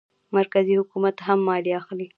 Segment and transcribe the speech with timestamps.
[0.35, 2.07] مرکزي حکومت هم مالیه اخلي.